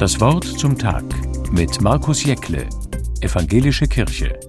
Das 0.00 0.18
Wort 0.18 0.46
zum 0.46 0.78
Tag 0.78 1.04
mit 1.52 1.82
Markus 1.82 2.24
Jäckle, 2.24 2.66
Evangelische 3.20 3.86
Kirche. 3.86 4.40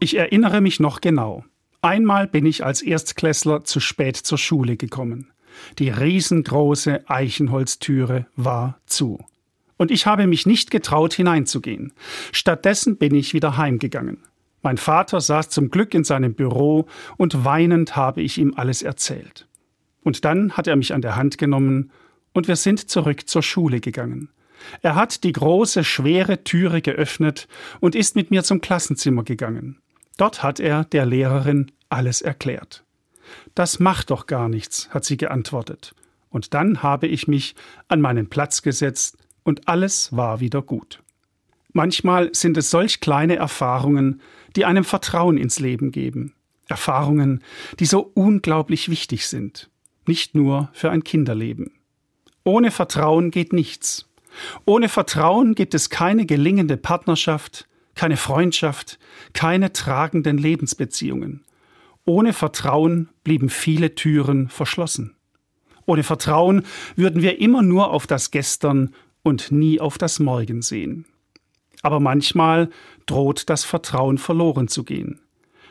Ich 0.00 0.16
erinnere 0.16 0.60
mich 0.60 0.80
noch 0.80 1.00
genau. 1.00 1.44
Einmal 1.80 2.26
bin 2.26 2.44
ich 2.44 2.64
als 2.64 2.82
Erstklässler 2.82 3.62
zu 3.62 3.78
spät 3.78 4.16
zur 4.16 4.36
Schule 4.36 4.76
gekommen. 4.76 5.30
Die 5.78 5.90
riesengroße 5.90 7.08
Eichenholztüre 7.08 8.26
war 8.34 8.80
zu. 8.86 9.24
Und 9.76 9.92
ich 9.92 10.04
habe 10.04 10.26
mich 10.26 10.44
nicht 10.44 10.72
getraut 10.72 11.14
hineinzugehen. 11.14 11.92
Stattdessen 12.32 12.96
bin 12.96 13.14
ich 13.14 13.32
wieder 13.32 13.56
heimgegangen. 13.58 14.24
Mein 14.60 14.76
Vater 14.76 15.20
saß 15.20 15.50
zum 15.50 15.70
Glück 15.70 15.94
in 15.94 16.02
seinem 16.02 16.34
Büro 16.34 16.86
und 17.16 17.44
weinend 17.44 17.94
habe 17.94 18.22
ich 18.22 18.38
ihm 18.38 18.54
alles 18.56 18.82
erzählt. 18.82 19.46
Und 20.02 20.24
dann 20.24 20.52
hat 20.56 20.66
er 20.66 20.76
mich 20.76 20.94
an 20.94 21.02
der 21.02 21.16
Hand 21.16 21.38
genommen 21.38 21.90
und 22.32 22.48
wir 22.48 22.56
sind 22.56 22.90
zurück 22.90 23.28
zur 23.28 23.42
Schule 23.42 23.80
gegangen. 23.80 24.30
Er 24.80 24.94
hat 24.94 25.24
die 25.24 25.32
große, 25.32 25.84
schwere 25.84 26.44
Türe 26.44 26.82
geöffnet 26.82 27.48
und 27.80 27.94
ist 27.94 28.16
mit 28.16 28.30
mir 28.30 28.44
zum 28.44 28.60
Klassenzimmer 28.60 29.24
gegangen. 29.24 29.80
Dort 30.16 30.42
hat 30.42 30.60
er 30.60 30.84
der 30.84 31.06
Lehrerin 31.06 31.72
alles 31.88 32.22
erklärt. 32.22 32.84
Das 33.54 33.80
macht 33.80 34.10
doch 34.10 34.26
gar 34.26 34.48
nichts, 34.48 34.88
hat 34.90 35.04
sie 35.04 35.16
geantwortet. 35.16 35.94
Und 36.30 36.54
dann 36.54 36.82
habe 36.82 37.06
ich 37.06 37.28
mich 37.28 37.54
an 37.88 38.00
meinen 38.00 38.28
Platz 38.28 38.62
gesetzt 38.62 39.18
und 39.42 39.68
alles 39.68 40.16
war 40.16 40.40
wieder 40.40 40.62
gut. 40.62 41.02
Manchmal 41.72 42.34
sind 42.34 42.56
es 42.56 42.70
solch 42.70 43.00
kleine 43.00 43.36
Erfahrungen, 43.36 44.20
die 44.56 44.64
einem 44.64 44.84
Vertrauen 44.84 45.38
ins 45.38 45.58
Leben 45.58 45.90
geben. 45.90 46.34
Erfahrungen, 46.68 47.42
die 47.80 47.86
so 47.86 48.10
unglaublich 48.14 48.88
wichtig 48.88 49.26
sind. 49.26 49.70
Nicht 50.06 50.34
nur 50.34 50.70
für 50.72 50.90
ein 50.90 51.04
Kinderleben. 51.04 51.72
Ohne 52.44 52.70
Vertrauen 52.70 53.30
geht 53.30 53.52
nichts. 53.52 54.08
Ohne 54.64 54.88
Vertrauen 54.88 55.54
gibt 55.54 55.74
es 55.74 55.90
keine 55.90 56.26
gelingende 56.26 56.76
Partnerschaft, 56.76 57.68
keine 57.94 58.16
Freundschaft, 58.16 58.98
keine 59.32 59.72
tragenden 59.72 60.38
Lebensbeziehungen. 60.38 61.44
Ohne 62.04 62.32
Vertrauen 62.32 63.10
blieben 63.22 63.48
viele 63.48 63.94
Türen 63.94 64.48
verschlossen. 64.48 65.14
Ohne 65.86 66.02
Vertrauen 66.02 66.64
würden 66.96 67.22
wir 67.22 67.40
immer 67.40 67.62
nur 67.62 67.90
auf 67.90 68.06
das 68.06 68.30
Gestern 68.30 68.94
und 69.22 69.52
nie 69.52 69.80
auf 69.80 69.98
das 69.98 70.18
Morgen 70.18 70.62
sehen. 70.62 71.06
Aber 71.82 72.00
manchmal 72.00 72.70
droht 73.06 73.48
das 73.50 73.64
Vertrauen 73.64 74.18
verloren 74.18 74.68
zu 74.68 74.84
gehen. 74.84 75.20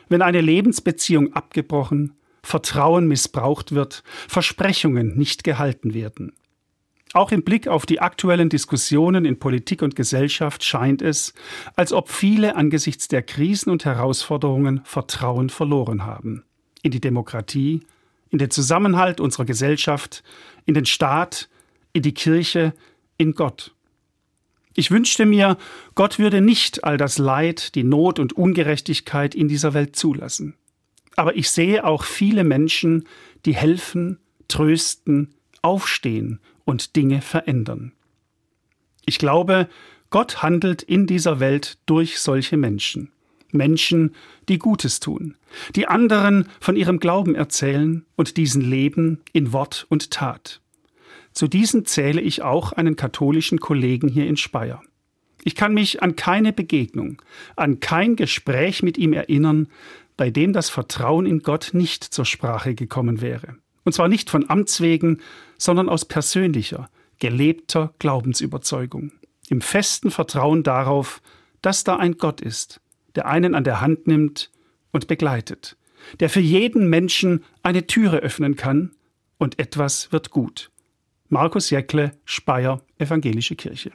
Wenn 0.08 0.22
eine 0.22 0.40
Lebensbeziehung 0.40 1.32
abgebrochen, 1.32 2.14
Vertrauen 2.42 3.06
missbraucht 3.06 3.72
wird, 3.72 4.02
Versprechungen 4.28 5.16
nicht 5.16 5.44
gehalten 5.44 5.94
werden. 5.94 6.32
Auch 7.14 7.30
im 7.30 7.42
Blick 7.42 7.68
auf 7.68 7.84
die 7.84 8.00
aktuellen 8.00 8.48
Diskussionen 8.48 9.26
in 9.26 9.38
Politik 9.38 9.82
und 9.82 9.96
Gesellschaft 9.96 10.64
scheint 10.64 11.02
es, 11.02 11.34
als 11.76 11.92
ob 11.92 12.08
viele 12.08 12.56
angesichts 12.56 13.06
der 13.06 13.22
Krisen 13.22 13.70
und 13.70 13.84
Herausforderungen 13.84 14.80
Vertrauen 14.84 15.50
verloren 15.50 16.06
haben. 16.06 16.42
In 16.80 16.90
die 16.90 17.00
Demokratie, 17.00 17.82
in 18.30 18.38
den 18.38 18.50
Zusammenhalt 18.50 19.20
unserer 19.20 19.44
Gesellschaft, 19.44 20.24
in 20.64 20.72
den 20.72 20.86
Staat, 20.86 21.50
in 21.92 22.02
die 22.02 22.14
Kirche, 22.14 22.72
in 23.18 23.34
Gott. 23.34 23.74
Ich 24.74 24.90
wünschte 24.90 25.26
mir, 25.26 25.58
Gott 25.94 26.18
würde 26.18 26.40
nicht 26.40 26.82
all 26.82 26.96
das 26.96 27.18
Leid, 27.18 27.74
die 27.74 27.84
Not 27.84 28.18
und 28.18 28.32
Ungerechtigkeit 28.32 29.34
in 29.34 29.48
dieser 29.48 29.74
Welt 29.74 29.96
zulassen. 29.96 30.54
Aber 31.16 31.36
ich 31.36 31.50
sehe 31.50 31.84
auch 31.84 32.04
viele 32.04 32.44
Menschen, 32.44 33.06
die 33.44 33.54
helfen, 33.54 34.18
trösten, 34.48 35.34
aufstehen 35.62 36.40
und 36.64 36.96
Dinge 36.96 37.20
verändern. 37.20 37.92
Ich 39.04 39.18
glaube, 39.18 39.68
Gott 40.10 40.42
handelt 40.42 40.82
in 40.82 41.06
dieser 41.06 41.40
Welt 41.40 41.78
durch 41.86 42.18
solche 42.18 42.56
Menschen. 42.56 43.10
Menschen, 43.50 44.14
die 44.48 44.58
Gutes 44.58 45.00
tun, 45.00 45.36
die 45.76 45.86
anderen 45.86 46.48
von 46.60 46.76
ihrem 46.76 46.98
Glauben 46.98 47.34
erzählen 47.34 48.04
und 48.16 48.36
diesen 48.36 48.62
leben 48.62 49.20
in 49.32 49.52
Wort 49.52 49.86
und 49.90 50.10
Tat. 50.10 50.60
Zu 51.32 51.48
diesen 51.48 51.84
zähle 51.84 52.20
ich 52.20 52.42
auch 52.42 52.72
einen 52.72 52.96
katholischen 52.96 53.60
Kollegen 53.60 54.08
hier 54.08 54.26
in 54.26 54.36
Speyer. 54.36 54.82
Ich 55.44 55.54
kann 55.54 55.74
mich 55.74 56.02
an 56.02 56.14
keine 56.14 56.52
Begegnung, 56.52 57.20
an 57.56 57.80
kein 57.80 58.16
Gespräch 58.16 58.82
mit 58.82 58.96
ihm 58.96 59.12
erinnern, 59.12 59.68
bei 60.16 60.30
dem 60.30 60.52
das 60.52 60.70
Vertrauen 60.70 61.26
in 61.26 61.40
Gott 61.40 61.70
nicht 61.72 62.04
zur 62.04 62.24
Sprache 62.24 62.74
gekommen 62.74 63.20
wäre. 63.20 63.56
Und 63.84 63.92
zwar 63.92 64.08
nicht 64.08 64.30
von 64.30 64.48
Amts 64.48 64.80
wegen, 64.80 65.20
sondern 65.58 65.88
aus 65.88 66.04
persönlicher, 66.04 66.88
gelebter 67.18 67.94
Glaubensüberzeugung. 67.98 69.12
Im 69.48 69.60
festen 69.60 70.10
Vertrauen 70.10 70.62
darauf, 70.62 71.20
dass 71.60 71.84
da 71.84 71.96
ein 71.96 72.16
Gott 72.16 72.40
ist, 72.40 72.80
der 73.14 73.26
einen 73.26 73.54
an 73.54 73.64
der 73.64 73.80
Hand 73.80 74.06
nimmt 74.06 74.50
und 74.92 75.06
begleitet, 75.06 75.76
der 76.20 76.30
für 76.30 76.40
jeden 76.40 76.88
Menschen 76.88 77.44
eine 77.62 77.86
Türe 77.86 78.18
öffnen 78.18 78.56
kann 78.56 78.92
und 79.38 79.58
etwas 79.58 80.12
wird 80.12 80.30
gut. 80.30 80.70
Markus 81.28 81.70
Jäckle, 81.70 82.12
Speyer, 82.24 82.82
Evangelische 82.98 83.56
Kirche. 83.56 83.92